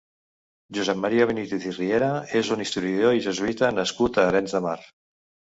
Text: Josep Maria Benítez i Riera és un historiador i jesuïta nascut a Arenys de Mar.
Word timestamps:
Josep 0.77 0.97
Maria 1.01 1.27
Benítez 1.31 1.67
i 1.71 1.75
Riera 1.75 2.09
és 2.41 2.51
un 2.57 2.65
historiador 2.65 3.19
i 3.19 3.23
jesuïta 3.29 3.73
nascut 3.79 4.19
a 4.23 4.29
Arenys 4.33 4.57
de 4.59 4.65
Mar. 4.69 4.79